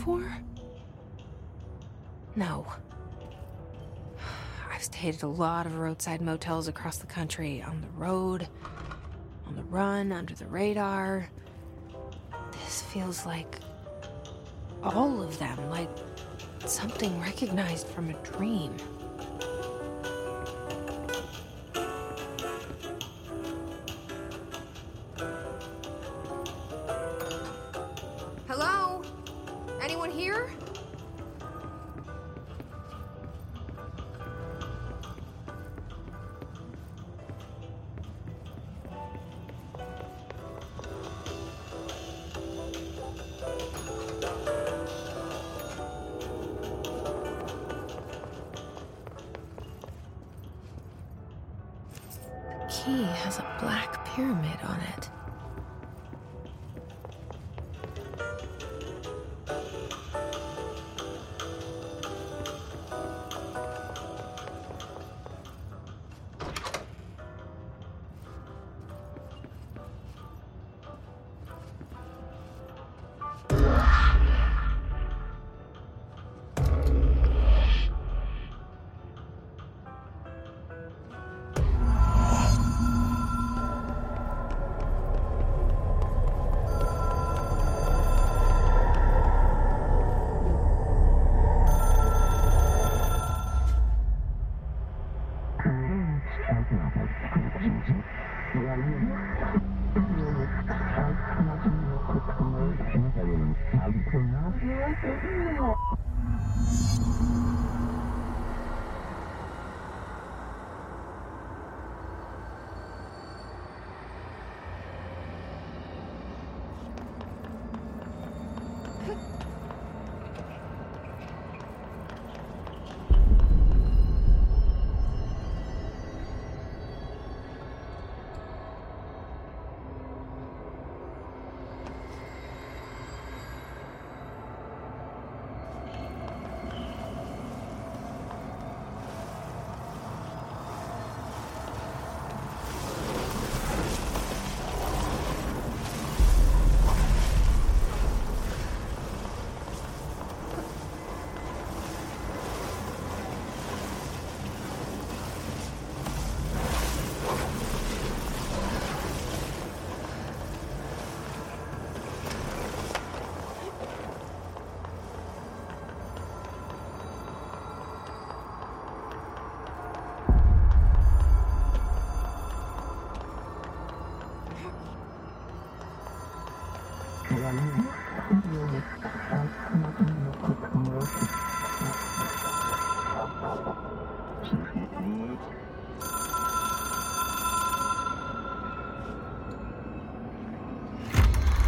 Before? 0.03 0.37
No. 2.35 2.67
I've 4.69 4.83
stayed 4.83 5.15
at 5.15 5.23
a 5.23 5.29
lot 5.29 5.65
of 5.65 5.79
roadside 5.79 6.21
motels 6.21 6.67
across 6.67 6.99
the 6.99 7.07
country, 7.07 7.63
on 7.63 7.81
the 7.81 7.89
road, 7.91 8.49
on 9.47 9.55
the 9.55 9.63
run, 9.63 10.11
under 10.11 10.35
the 10.35 10.47
radar. 10.47 11.31
This 12.65 12.83
feels 12.83 13.25
like 13.25 13.61
all 14.83 15.23
of 15.23 15.39
them, 15.39 15.71
like 15.71 15.91
something 16.67 17.21
recognized 17.21 17.87
from 17.87 18.11
a 18.11 18.15
dream. 18.25 18.75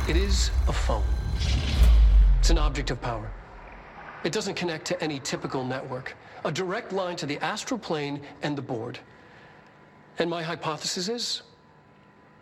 It 0.06 0.16
is 0.16 0.50
a 0.68 0.72
phone. 0.72 1.02
It's 2.38 2.50
an 2.50 2.58
object 2.58 2.90
of 2.90 3.00
power. 3.00 3.32
It 4.22 4.32
doesn't 4.32 4.54
connect 4.54 4.84
to 4.86 5.02
any 5.02 5.18
typical 5.18 5.64
network. 5.64 6.14
A 6.44 6.52
direct 6.52 6.92
line 6.92 7.16
to 7.16 7.26
the 7.26 7.38
astral 7.38 7.78
plane 7.78 8.20
and 8.42 8.56
the 8.56 8.62
board. 8.62 8.98
And 10.18 10.28
my 10.28 10.42
hypothesis 10.42 11.08
is, 11.08 11.42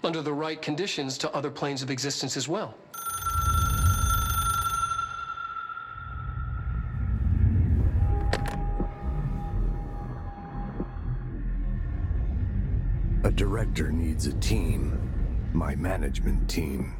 under 0.02 0.22
the 0.22 0.32
right 0.32 0.60
conditions, 0.60 1.16
to 1.18 1.32
other 1.32 1.50
planes 1.50 1.82
of 1.82 1.90
existence 1.90 2.36
as 2.36 2.48
well. 2.48 2.74
Director 13.42 13.90
needs 13.90 14.28
a 14.28 14.32
team. 14.34 14.96
My 15.52 15.74
management 15.74 16.48
team. 16.48 16.94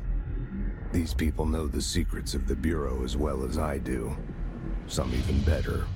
These 0.90 1.14
people 1.14 1.46
know 1.46 1.68
the 1.68 1.80
secrets 1.80 2.34
of 2.34 2.48
the 2.48 2.56
Bureau 2.56 3.04
as 3.04 3.16
well 3.16 3.44
as 3.44 3.58
I 3.58 3.78
do. 3.78 4.16
Some 4.88 5.14
even 5.14 5.40
better. 5.42 5.86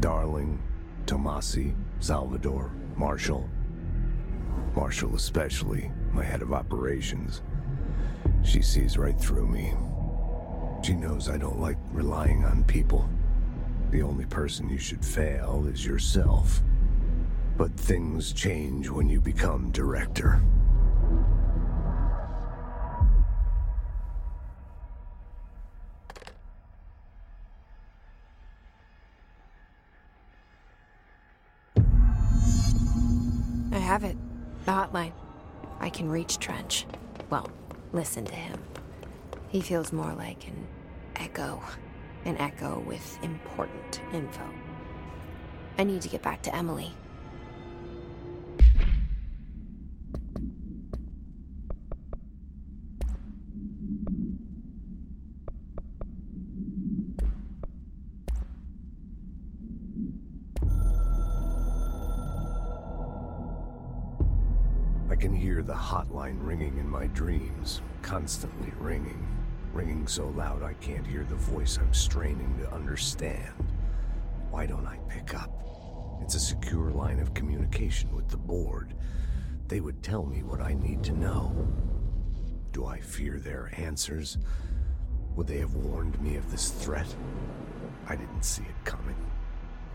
Darling, 0.00 0.62
Tomasi, 1.06 1.74
Salvador, 2.00 2.70
Marshall. 2.96 3.48
Marshall 4.76 5.16
especially, 5.16 5.90
my 6.12 6.22
head 6.22 6.42
of 6.42 6.52
operations. 6.52 7.40
She 8.44 8.60
sees 8.60 8.98
right 8.98 9.18
through 9.18 9.46
me. 9.46 9.72
She 10.82 10.92
knows 10.92 11.30
I 11.30 11.38
don't 11.38 11.60
like 11.60 11.78
relying 11.92 12.44
on 12.44 12.62
people. 12.64 13.08
The 13.90 14.02
only 14.02 14.26
person 14.26 14.68
you 14.68 14.78
should 14.78 15.02
fail 15.02 15.66
is 15.66 15.86
yourself. 15.86 16.60
But 17.58 17.72
things 17.72 18.32
change 18.32 18.88
when 18.88 19.08
you 19.08 19.20
become 19.20 19.72
director. 19.72 20.40
I 33.72 33.78
have 33.80 34.04
it. 34.04 34.16
The 34.64 34.70
hotline. 34.70 35.12
I 35.80 35.90
can 35.90 36.08
reach 36.08 36.38
Trench. 36.38 36.86
Well, 37.28 37.50
listen 37.92 38.24
to 38.26 38.34
him. 38.36 38.62
He 39.48 39.60
feels 39.60 39.92
more 39.92 40.12
like 40.12 40.46
an 40.46 40.64
echo. 41.16 41.60
An 42.24 42.36
echo 42.36 42.78
with 42.86 43.18
important 43.24 44.00
info. 44.12 44.48
I 45.76 45.82
need 45.82 46.02
to 46.02 46.08
get 46.08 46.22
back 46.22 46.42
to 46.42 46.54
Emily. 46.54 46.94
Can 65.18 65.34
hear 65.34 65.62
the 65.62 65.74
hotline 65.74 66.36
ringing 66.40 66.78
in 66.78 66.88
my 66.88 67.08
dreams, 67.08 67.82
constantly 68.02 68.72
ringing. 68.78 69.26
Ringing 69.72 70.06
so 70.06 70.28
loud 70.28 70.62
I 70.62 70.74
can't 70.74 71.06
hear 71.06 71.24
the 71.24 71.34
voice 71.34 71.76
I'm 71.76 71.92
straining 71.92 72.56
to 72.60 72.72
understand. 72.72 73.52
Why 74.50 74.66
don't 74.66 74.86
I 74.86 74.98
pick 75.08 75.34
up? 75.34 75.50
It's 76.22 76.36
a 76.36 76.40
secure 76.40 76.90
line 76.90 77.18
of 77.18 77.34
communication 77.34 78.14
with 78.14 78.28
the 78.28 78.36
board. 78.36 78.94
They 79.66 79.80
would 79.80 80.02
tell 80.02 80.24
me 80.24 80.44
what 80.44 80.60
I 80.60 80.74
need 80.74 81.02
to 81.04 81.12
know. 81.12 81.68
Do 82.72 82.86
I 82.86 83.00
fear 83.00 83.40
their 83.40 83.72
answers? 83.76 84.38
Would 85.34 85.48
they 85.48 85.58
have 85.58 85.74
warned 85.74 86.20
me 86.22 86.36
of 86.36 86.50
this 86.50 86.70
threat? 86.70 87.12
I 88.06 88.14
didn't 88.14 88.44
see 88.44 88.62
it 88.62 88.84
coming. 88.84 89.16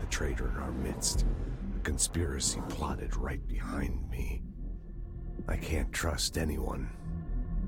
The 0.00 0.06
traitor 0.06 0.50
in 0.50 0.56
our 0.58 0.72
midst, 0.72 1.24
a 1.76 1.80
conspiracy 1.80 2.60
plotted 2.68 3.16
right 3.16 3.46
behind 3.48 4.08
me. 4.10 4.43
I 5.46 5.56
can't 5.56 5.92
trust 5.92 6.38
anyone. 6.38 6.88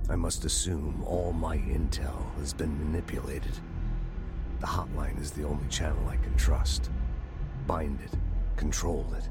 I 0.08 0.16
must 0.16 0.44
assume 0.44 1.04
all 1.04 1.32
my 1.32 1.58
intel 1.58 2.34
has 2.38 2.54
been 2.54 2.78
manipulated. 2.78 3.52
The 4.60 4.66
hotline 4.66 5.20
is 5.20 5.30
the 5.30 5.44
only 5.44 5.68
channel 5.68 6.08
I 6.08 6.16
can 6.16 6.34
trust. 6.36 6.90
Bind 7.66 8.00
it, 8.00 8.12
control 8.56 9.06
it. 9.18 9.28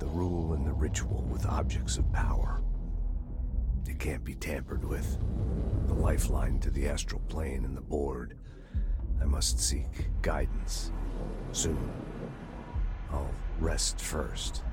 The 0.00 0.06
rule 0.06 0.54
and 0.54 0.66
the 0.66 0.72
ritual 0.72 1.24
with 1.30 1.46
objects 1.46 1.98
of 1.98 2.12
power. 2.12 2.60
It 3.86 4.00
can't 4.00 4.24
be 4.24 4.34
tampered 4.34 4.84
with. 4.84 5.18
The 5.86 5.94
lifeline 5.94 6.58
to 6.60 6.70
the 6.70 6.88
astral 6.88 7.20
plane 7.28 7.64
and 7.64 7.76
the 7.76 7.80
board. 7.82 8.36
I 9.20 9.24
must 9.24 9.60
seek 9.60 10.08
guidance. 10.22 10.90
Soon. 11.52 11.92
I'll 13.12 13.30
rest 13.60 14.00
first. 14.00 14.64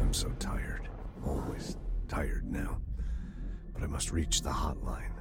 I'm 0.00 0.14
so 0.14 0.30
tired. 0.38 0.88
Always 1.26 1.76
tired 2.08 2.50
now. 2.50 2.78
But 3.74 3.82
I 3.82 3.86
must 3.86 4.10
reach 4.10 4.42
the 4.42 4.50
hotline. 4.50 5.12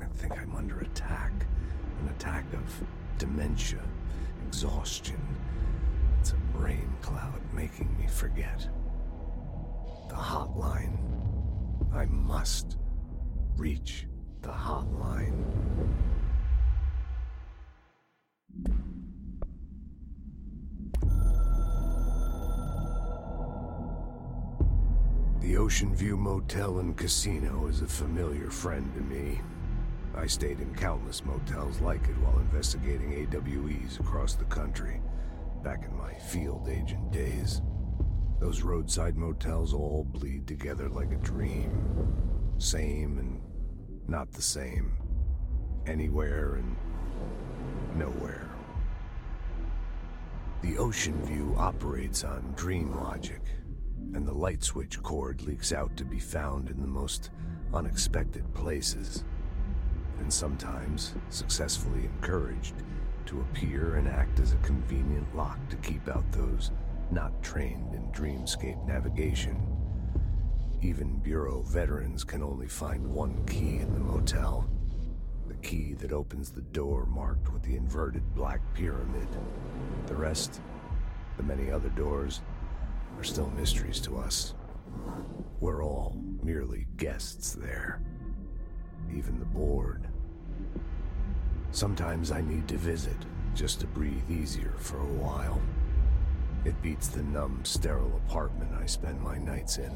I 0.00 0.06
think 0.06 0.40
I'm 0.40 0.56
under 0.56 0.80
attack. 0.80 1.32
An 2.00 2.08
attack 2.08 2.44
of 2.54 2.82
dementia, 3.18 3.82
exhaustion. 4.46 5.20
It's 6.20 6.32
a 6.32 6.58
brain 6.58 6.92
cloud 7.00 7.40
making 7.52 7.96
me 7.98 8.06
forget. 8.08 8.68
The 10.08 10.14
hotline. 10.14 10.98
I 11.92 12.06
must 12.06 12.78
reach 13.56 14.06
the 14.42 14.48
hotline. 14.50 15.44
Ocean 25.64 25.96
View 25.96 26.18
Motel 26.18 26.80
and 26.80 26.94
Casino 26.94 27.68
is 27.68 27.80
a 27.80 27.86
familiar 27.86 28.50
friend 28.50 28.92
to 28.94 29.00
me. 29.00 29.40
I 30.14 30.26
stayed 30.26 30.60
in 30.60 30.74
countless 30.74 31.24
motels 31.24 31.80
like 31.80 32.02
it 32.04 32.18
while 32.18 32.38
investigating 32.38 33.14
AWEs 33.14 33.98
across 33.98 34.34
the 34.34 34.44
country, 34.44 35.00
back 35.62 35.86
in 35.86 35.96
my 35.96 36.12
field 36.12 36.68
agent 36.68 37.10
days. 37.10 37.62
Those 38.40 38.60
roadside 38.60 39.16
motels 39.16 39.72
all 39.72 40.04
bleed 40.04 40.46
together 40.46 40.90
like 40.90 41.12
a 41.12 41.24
dream. 41.24 41.72
Same 42.58 43.16
and 43.16 43.40
not 44.06 44.32
the 44.32 44.42
same. 44.42 44.92
Anywhere 45.86 46.56
and 46.56 46.76
nowhere. 47.96 48.50
The 50.60 50.76
Ocean 50.76 51.24
View 51.24 51.54
operates 51.56 52.22
on 52.22 52.52
dream 52.54 52.94
logic, 52.94 53.40
and 54.14 54.26
the 54.26 54.32
light 54.32 54.62
switch 54.62 55.02
cord 55.02 55.42
leaks 55.42 55.72
out 55.72 55.96
to 55.96 56.04
be 56.04 56.18
found 56.18 56.70
in 56.70 56.80
the 56.80 56.86
most 56.86 57.30
unexpected 57.72 58.44
places, 58.54 59.24
and 60.18 60.32
sometimes 60.32 61.14
successfully 61.30 62.04
encouraged 62.04 62.74
to 63.26 63.40
appear 63.40 63.96
and 63.96 64.08
act 64.08 64.38
as 64.38 64.52
a 64.52 64.58
convenient 64.58 65.34
lock 65.34 65.58
to 65.68 65.76
keep 65.76 66.08
out 66.08 66.30
those 66.32 66.70
not 67.10 67.42
trained 67.42 67.94
in 67.94 68.02
dreamscape 68.12 68.86
navigation. 68.86 69.56
Even 70.82 71.18
Bureau 71.20 71.62
veterans 71.62 72.24
can 72.24 72.42
only 72.42 72.68
find 72.68 73.06
one 73.06 73.44
key 73.46 73.78
in 73.78 73.92
the 73.94 74.00
motel. 74.00 74.68
The 75.48 75.54
key 75.54 75.94
that 75.94 76.12
opens 76.12 76.50
the 76.50 76.60
door 76.60 77.06
marked 77.06 77.52
with 77.52 77.62
the 77.62 77.76
inverted 77.76 78.34
black 78.34 78.60
pyramid. 78.74 79.28
The 80.06 80.14
rest, 80.14 80.60
the 81.36 81.42
many 81.42 81.70
other 81.70 81.88
doors, 81.90 82.42
are 83.18 83.24
still 83.24 83.50
mysteries 83.56 84.00
to 84.00 84.18
us. 84.18 84.54
We're 85.60 85.84
all 85.84 86.16
merely 86.42 86.86
guests 86.96 87.52
there. 87.52 88.00
Even 89.14 89.38
the 89.38 89.44
board. 89.44 90.08
Sometimes 91.70 92.30
I 92.30 92.40
need 92.40 92.68
to 92.68 92.76
visit, 92.76 93.16
just 93.54 93.80
to 93.80 93.86
breathe 93.86 94.30
easier 94.30 94.74
for 94.78 94.98
a 94.98 95.14
while. 95.14 95.60
It 96.64 96.80
beats 96.82 97.08
the 97.08 97.22
numb, 97.22 97.60
sterile 97.64 98.20
apartment 98.28 98.72
I 98.72 98.86
spend 98.86 99.20
my 99.20 99.38
nights 99.38 99.78
in, 99.78 99.92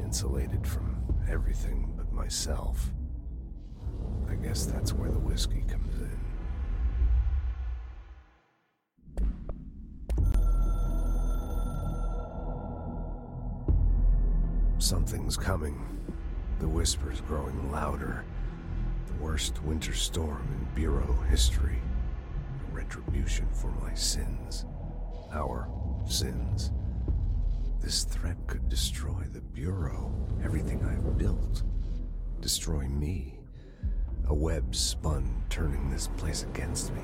insulated 0.00 0.66
from 0.66 0.96
everything 1.28 1.92
but 1.96 2.12
myself. 2.12 2.90
I 4.30 4.34
guess 4.34 4.66
that's 4.66 4.92
where 4.92 5.10
the 5.10 5.18
whiskey 5.18 5.64
comes 5.68 5.94
in. 6.00 6.27
Something's 14.88 15.36
coming. 15.36 15.78
The 16.60 16.66
whispers 16.66 17.20
growing 17.20 17.70
louder. 17.70 18.24
The 19.06 19.22
worst 19.22 19.62
winter 19.62 19.92
storm 19.92 20.48
in 20.50 20.74
Bureau 20.74 21.12
history. 21.28 21.76
Retribution 22.72 23.46
for 23.52 23.70
my 23.82 23.92
sins. 23.92 24.64
Our 25.30 25.68
sins. 26.06 26.70
This 27.82 28.04
threat 28.04 28.38
could 28.46 28.70
destroy 28.70 29.24
the 29.30 29.42
Bureau, 29.42 30.10
everything 30.42 30.82
I've 30.82 31.18
built. 31.18 31.64
Destroy 32.40 32.88
me. 32.88 33.40
A 34.28 34.34
web 34.34 34.74
spun, 34.74 35.42
turning 35.50 35.90
this 35.90 36.08
place 36.16 36.44
against 36.44 36.94
me. 36.94 37.02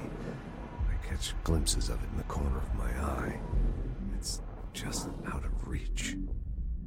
I 0.89 1.07
catch 1.07 1.35
glimpses 1.45 1.91
of 1.91 2.03
it 2.03 2.09
in 2.13 2.17
the 2.17 2.23
corner 2.23 2.57
of 2.57 2.75
my 2.77 2.91
eye. 2.99 3.39
It's 4.17 4.41
just 4.73 5.11
out 5.27 5.45
of 5.45 5.69
reach. 5.69 6.17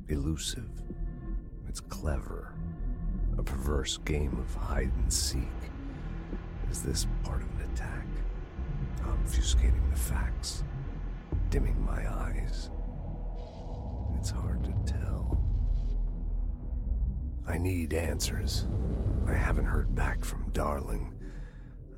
Elusive. 0.09 0.69
It's 1.67 1.81
clever. 1.81 2.53
A 3.37 3.43
perverse 3.43 3.97
game 3.97 4.37
of 4.39 4.55
hide 4.55 4.91
and 4.95 5.11
seek. 5.11 5.41
Is 6.71 6.81
this 6.81 7.07
part 7.23 7.41
of 7.41 7.49
an 7.59 7.69
attack? 7.73 8.05
Obfuscating 9.01 9.89
the 9.91 9.99
facts? 9.99 10.63
Dimming 11.49 11.83
my 11.85 12.09
eyes? 12.09 12.69
It's 14.17 14.29
hard 14.29 14.63
to 14.63 14.93
tell. 14.93 15.43
I 17.45 17.57
need 17.57 17.93
answers. 17.93 18.65
I 19.27 19.33
haven't 19.33 19.65
heard 19.65 19.93
back 19.93 20.23
from 20.23 20.49
Darling. 20.51 21.13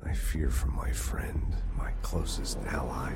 I 0.04 0.12
fear 0.14 0.50
for 0.50 0.68
my 0.68 0.90
friend, 0.90 1.54
my 1.78 1.92
closest 2.02 2.58
ally. 2.66 3.12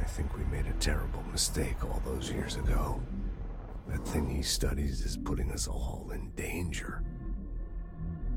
I 0.00 0.04
think 0.04 0.36
we 0.36 0.44
made 0.44 0.66
a 0.66 0.74
terrible 0.74 1.24
mistake 1.32 1.84
all 1.84 2.00
those 2.04 2.30
years 2.30 2.54
ago. 2.54 3.00
That 3.90 4.06
thing 4.06 4.28
he 4.28 4.42
studies 4.42 5.04
is 5.04 5.16
putting 5.16 5.50
us 5.50 5.66
all 5.66 6.10
in 6.14 6.30
danger. 6.36 7.02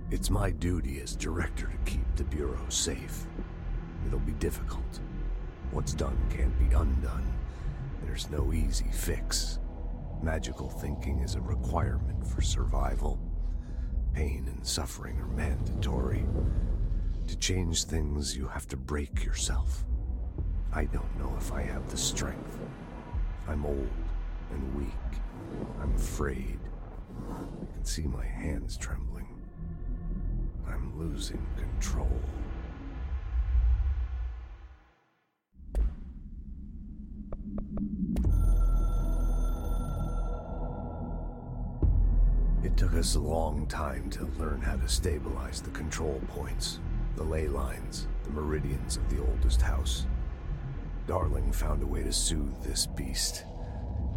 It's 0.09 0.29
my 0.29 0.49
duty 0.49 0.99
as 1.01 1.15
director 1.15 1.67
to 1.67 1.91
keep 1.91 2.15
the 2.15 2.23
Bureau 2.23 2.65
safe. 2.69 3.27
It'll 4.07 4.19
be 4.19 4.33
difficult. 4.33 4.99
What's 5.71 5.93
done 5.93 6.17
can't 6.29 6.57
be 6.57 6.75
undone. 6.75 7.31
There's 8.03 8.29
no 8.29 8.51
easy 8.51 8.89
fix. 8.91 9.59
Magical 10.21 10.69
thinking 10.69 11.19
is 11.19 11.35
a 11.35 11.41
requirement 11.41 12.25
for 12.25 12.41
survival. 12.41 13.19
Pain 14.13 14.47
and 14.47 14.65
suffering 14.65 15.19
are 15.19 15.27
mandatory. 15.27 16.25
To 17.27 17.37
change 17.37 17.85
things, 17.85 18.35
you 18.35 18.47
have 18.47 18.67
to 18.67 18.77
break 18.77 19.23
yourself. 19.23 19.85
I 20.71 20.85
don't 20.85 21.19
know 21.19 21.33
if 21.37 21.51
I 21.51 21.61
have 21.61 21.89
the 21.89 21.97
strength. 21.97 22.59
I'm 23.47 23.65
old 23.65 23.89
and 24.51 24.75
weak. 24.75 25.21
I'm 25.81 25.93
afraid. 25.95 26.59
I 27.29 27.73
can 27.73 27.85
see 27.85 28.03
my 28.03 28.25
hands 28.25 28.77
trembling. 28.77 29.27
I'm 30.67 30.97
losing 30.97 31.45
control. 31.57 32.19
It 42.63 42.77
took 42.77 42.93
us 42.95 43.15
a 43.15 43.19
long 43.19 43.67
time 43.67 44.09
to 44.11 44.25
learn 44.39 44.61
how 44.61 44.77
to 44.77 44.87
stabilize 44.87 45.61
the 45.61 45.69
control 45.71 46.21
points, 46.29 46.79
the 47.15 47.23
ley 47.23 47.47
lines, 47.47 48.07
the 48.23 48.31
meridians 48.31 48.97
of 48.97 49.09
the 49.09 49.21
oldest 49.21 49.61
house. 49.61 50.07
Darling 51.05 51.51
found 51.51 51.83
a 51.83 51.85
way 51.85 52.03
to 52.03 52.13
soothe 52.13 52.63
this 52.63 52.87
beast. 52.87 53.43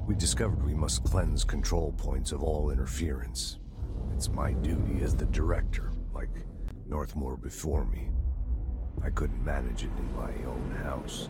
We 0.06 0.14
discovered 0.14 0.64
we 0.64 0.72
must 0.72 1.02
cleanse 1.02 1.42
control 1.42 1.92
points 1.98 2.30
of 2.30 2.44
all 2.44 2.70
interference. 2.70 3.58
It's 4.14 4.28
my 4.28 4.52
duty 4.52 5.02
as 5.02 5.16
the 5.16 5.26
director, 5.26 5.90
like 6.14 6.30
Northmore 6.88 7.36
before 7.42 7.84
me. 7.84 8.10
I 9.02 9.10
couldn't 9.10 9.44
manage 9.44 9.82
it 9.82 9.90
in 9.98 10.16
my 10.16 10.30
own 10.48 10.78
house, 10.84 11.28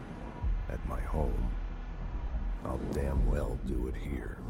at 0.69 0.87
my 0.87 1.01
home. 1.01 1.51
I'll 2.67 2.81
damn 2.93 3.27
well 3.31 3.59
do 3.65 3.89
it 3.89 3.95
here. 3.97 4.41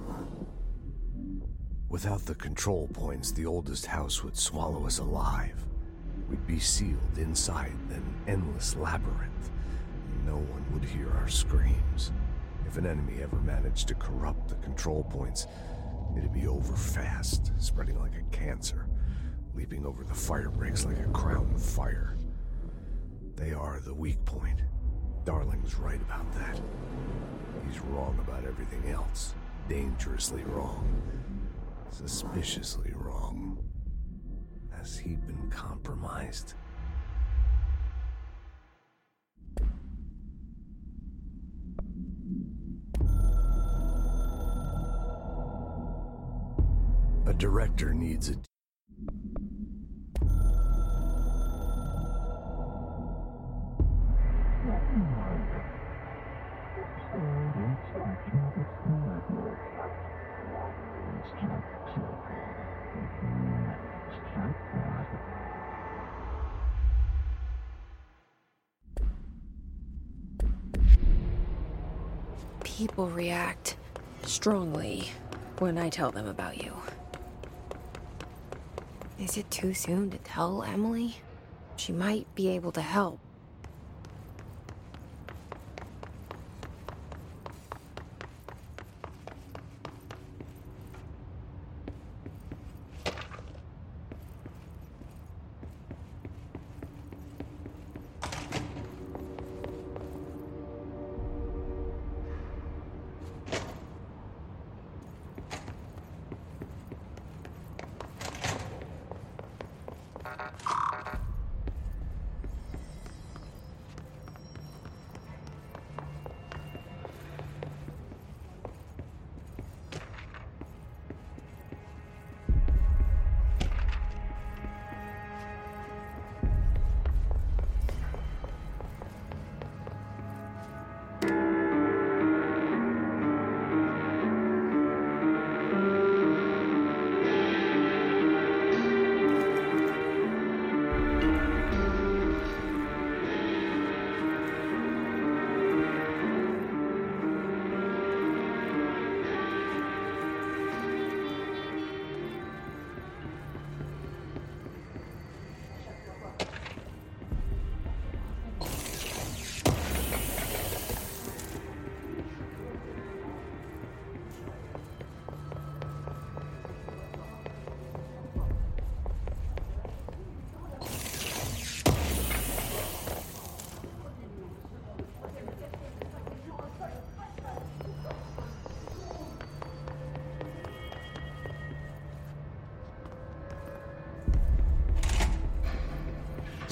Without 1.88 2.26
the 2.26 2.34
control 2.34 2.88
points, 2.92 3.30
the 3.30 3.46
oldest 3.46 3.86
house 3.86 4.24
would 4.24 4.36
swallow 4.36 4.86
us 4.86 4.98
alive. 4.98 5.64
We'd 6.28 6.46
be 6.48 6.58
sealed 6.58 7.16
inside 7.16 7.76
an 7.90 8.04
endless 8.26 8.74
labyrinth, 8.74 9.50
and 10.12 10.26
no 10.26 10.38
one 10.38 10.66
would 10.72 10.84
hear 10.84 11.12
our 11.12 11.28
screams. 11.28 12.10
If 12.66 12.76
an 12.76 12.86
enemy 12.86 13.22
ever 13.22 13.36
managed 13.36 13.88
to 13.88 13.94
corrupt 13.94 14.48
the 14.48 14.56
control 14.56 15.04
points, 15.04 15.46
it'd 16.16 16.32
be 16.32 16.46
over 16.46 16.74
fast, 16.74 17.52
spreading 17.58 17.98
like 18.00 18.14
a 18.16 18.36
cancer, 18.36 18.88
leaping 19.54 19.86
over 19.86 20.02
the 20.04 20.14
fire 20.14 20.50
breaks 20.50 20.84
like 20.84 20.98
a 20.98 21.10
crown 21.10 21.50
of 21.54 21.62
fire. 21.62 22.16
They 23.36 23.52
are 23.52 23.80
the 23.80 23.94
weak 23.94 24.24
point. 24.24 24.60
Darling's 25.24 25.76
right 25.76 26.00
about 26.00 26.30
that. 26.34 26.60
He's 27.66 27.80
wrong 27.80 28.18
about 28.20 28.44
everything 28.44 28.90
else. 28.90 29.34
Dangerously 29.68 30.42
wrong. 30.44 31.02
Suspiciously 31.90 32.92
wrong. 32.94 33.58
Has 34.76 34.98
he 34.98 35.16
been 35.16 35.50
compromised? 35.50 36.54
Director 47.38 47.92
needs 47.92 48.30
it. 48.30 48.38
People 72.62 73.08
react 73.08 73.76
strongly 74.22 75.10
when 75.58 75.78
I 75.78 75.88
tell 75.88 76.10
them 76.10 76.26
about 76.26 76.62
you. 76.62 76.72
Is 79.18 79.38
it 79.38 79.50
too 79.50 79.72
soon 79.72 80.10
to 80.10 80.18
tell 80.18 80.62
Emily? 80.62 81.16
She 81.76 81.90
might 81.90 82.26
be 82.34 82.48
able 82.48 82.70
to 82.72 82.82
help. 82.82 83.18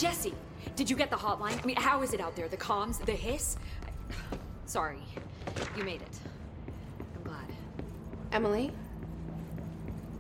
Jesse, 0.05 0.35
did 0.77 0.91
you 0.91 0.97
get 0.97 1.09
the 1.09 1.17
hotline? 1.17 1.59
I 1.63 1.65
mean, 1.65 1.77
how 1.77 2.03
is 2.03 2.13
it 2.13 2.21
out 2.21 2.37
there? 2.37 2.47
The 2.47 2.59
comms, 2.59 3.03
the 3.07 3.13
hiss? 3.13 3.57
Sorry, 4.67 4.99
you 5.79 5.83
made 5.83 6.03
it. 6.03 6.19
I'm 7.17 7.23
glad. 7.23 7.47
Emily? 8.31 8.71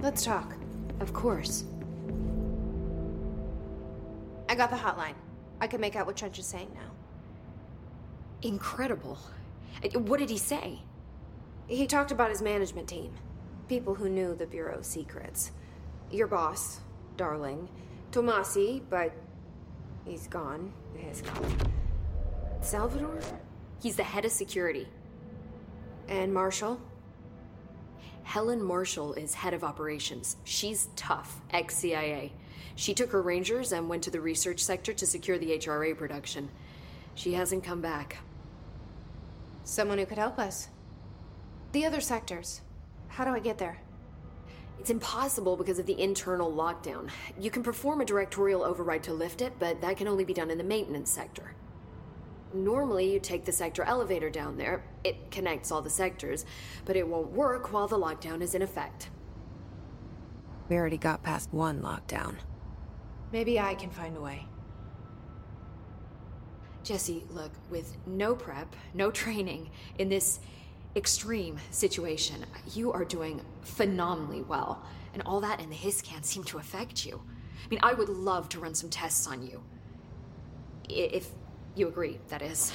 Let's 0.00 0.24
talk. 0.24 0.54
Of 1.00 1.12
course. 1.12 1.64
I 4.48 4.54
got 4.54 4.70
the 4.70 4.76
hotline. 4.76 5.12
I 5.60 5.66
can 5.66 5.82
make 5.82 5.96
out 5.96 6.06
what 6.06 6.16
Trench 6.16 6.38
is 6.38 6.46
saying 6.46 6.70
now. 6.72 6.90
Incredible. 8.40 9.18
Uh, 9.84 10.00
What 10.00 10.18
did 10.18 10.30
he 10.30 10.38
say? 10.38 10.78
He 11.66 11.86
talked 11.86 12.10
about 12.10 12.30
his 12.30 12.40
management 12.40 12.88
team. 12.88 13.12
People 13.68 13.94
who 13.94 14.08
knew 14.08 14.34
the 14.34 14.46
Bureau's 14.46 14.86
secrets. 14.86 15.52
Your 16.10 16.26
boss, 16.26 16.80
Darling. 17.18 17.68
Tomasi, 18.12 18.80
but 18.88 19.12
he's 20.06 20.26
gone. 20.26 20.72
He's 20.96 21.22
gone. 21.22 21.56
Salvador? 22.60 23.18
He's 23.82 23.96
the 23.96 24.04
head 24.04 24.24
of 24.24 24.32
security. 24.32 24.88
And 26.08 26.32
Marshall? 26.32 26.80
Helen 28.22 28.62
Marshall 28.62 29.14
is 29.14 29.34
head 29.34 29.54
of 29.54 29.62
operations. 29.62 30.36
She's 30.44 30.88
tough, 30.96 31.40
ex 31.50 31.76
CIA. 31.76 32.32
She 32.74 32.94
took 32.94 33.12
her 33.12 33.22
Rangers 33.22 33.72
and 33.72 33.88
went 33.88 34.02
to 34.04 34.10
the 34.10 34.20
research 34.20 34.60
sector 34.60 34.92
to 34.94 35.06
secure 35.06 35.38
the 35.38 35.58
HRA 35.58 35.96
production. 35.96 36.48
She 37.14 37.34
hasn't 37.34 37.62
come 37.62 37.80
back. 37.80 38.16
Someone 39.62 39.98
who 39.98 40.06
could 40.06 40.18
help 40.18 40.38
us. 40.38 40.68
The 41.72 41.84
other 41.86 42.00
sectors. 42.00 42.60
How 43.08 43.24
do 43.24 43.30
I 43.30 43.38
get 43.38 43.58
there? 43.58 43.78
It's 44.78 44.90
impossible 44.90 45.56
because 45.56 45.78
of 45.78 45.86
the 45.86 46.00
internal 46.00 46.52
lockdown. 46.52 47.08
You 47.38 47.50
can 47.50 47.62
perform 47.62 48.00
a 48.00 48.04
directorial 48.04 48.62
override 48.62 49.02
to 49.04 49.12
lift 49.12 49.40
it, 49.40 49.54
but 49.58 49.80
that 49.80 49.96
can 49.96 50.08
only 50.08 50.24
be 50.24 50.34
done 50.34 50.50
in 50.50 50.58
the 50.58 50.64
maintenance 50.64 51.10
sector. 51.10 51.54
Normally, 52.52 53.12
you 53.12 53.18
take 53.18 53.44
the 53.44 53.52
sector 53.52 53.82
elevator 53.82 54.30
down 54.30 54.56
there. 54.56 54.84
It 55.02 55.30
connects 55.30 55.72
all 55.72 55.82
the 55.82 55.90
sectors, 55.90 56.44
but 56.84 56.96
it 56.96 57.06
won't 57.06 57.30
work 57.32 57.72
while 57.72 57.88
the 57.88 57.98
lockdown 57.98 58.42
is 58.42 58.54
in 58.54 58.62
effect. 58.62 59.10
We 60.68 60.76
already 60.76 60.98
got 60.98 61.22
past 61.22 61.52
one 61.52 61.80
lockdown. 61.80 62.36
Maybe 63.32 63.58
I 63.58 63.74
can 63.74 63.90
find 63.90 64.16
a 64.16 64.20
way. 64.20 64.46
Jesse, 66.84 67.24
look, 67.30 67.50
with 67.70 67.96
no 68.06 68.36
prep, 68.36 68.76
no 68.92 69.10
training 69.22 69.70
in 69.98 70.08
this 70.08 70.38
extreme 70.96 71.58
situation, 71.70 72.44
you 72.72 72.92
are 72.92 73.04
doing 73.04 73.40
phenomenally 73.62 74.42
well. 74.42 74.84
And 75.12 75.22
all 75.26 75.40
that 75.40 75.60
and 75.60 75.70
the 75.70 75.76
hiss 75.76 76.02
can't 76.02 76.24
seem 76.24 76.44
to 76.44 76.58
affect 76.58 77.06
you. 77.06 77.22
I 77.64 77.68
mean, 77.68 77.80
I 77.82 77.94
would 77.94 78.08
love 78.08 78.48
to 78.50 78.60
run 78.60 78.74
some 78.74 78.90
tests 78.90 79.26
on 79.26 79.46
you. 79.46 79.62
If 80.88 81.28
you 81.74 81.88
agree, 81.88 82.18
that 82.28 82.42
is. 82.42 82.72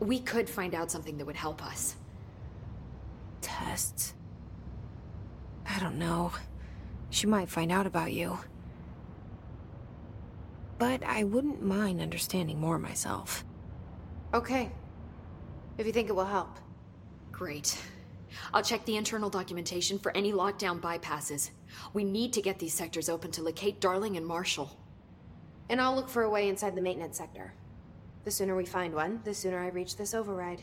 We 0.00 0.20
could 0.20 0.48
find 0.48 0.74
out 0.74 0.90
something 0.90 1.18
that 1.18 1.24
would 1.24 1.36
help 1.36 1.64
us. 1.64 1.96
Tests? 3.40 4.14
I 5.66 5.78
don't 5.78 5.98
know. 5.98 6.32
She 7.10 7.26
might 7.26 7.48
find 7.48 7.72
out 7.72 7.86
about 7.86 8.12
you. 8.12 8.38
But 10.78 11.02
I 11.04 11.24
wouldn't 11.24 11.62
mind 11.62 12.00
understanding 12.00 12.60
more 12.60 12.78
myself. 12.78 13.44
Okay. 14.34 14.70
If 15.78 15.86
you 15.86 15.92
think 15.92 16.08
it 16.08 16.14
will 16.14 16.24
help. 16.24 16.58
Great. 17.42 17.76
I'll 18.54 18.62
check 18.62 18.84
the 18.84 18.96
internal 18.96 19.28
documentation 19.28 19.98
for 19.98 20.16
any 20.16 20.32
lockdown 20.32 20.80
bypasses. 20.80 21.50
We 21.92 22.04
need 22.04 22.32
to 22.34 22.40
get 22.40 22.60
these 22.60 22.72
sectors 22.72 23.08
open 23.08 23.32
to 23.32 23.42
locate 23.42 23.80
Darling 23.80 24.16
and 24.16 24.24
Marshall. 24.24 24.78
And 25.68 25.80
I'll 25.80 25.96
look 25.96 26.08
for 26.08 26.22
a 26.22 26.30
way 26.30 26.48
inside 26.48 26.76
the 26.76 26.80
maintenance 26.80 27.18
sector. 27.18 27.52
The 28.22 28.30
sooner 28.30 28.54
we 28.54 28.64
find 28.64 28.94
one, 28.94 29.22
the 29.24 29.34
sooner 29.34 29.58
I 29.58 29.70
reach 29.70 29.96
this 29.96 30.14
override. 30.14 30.62